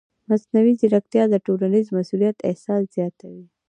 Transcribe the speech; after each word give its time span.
مصنوعي 0.29 0.73
ځیرکتیا 0.79 1.23
د 1.29 1.35
ټولنیز 1.45 1.85
مسؤلیت 1.97 2.37
احساس 2.49 2.81
زیاتوي. 2.95 3.45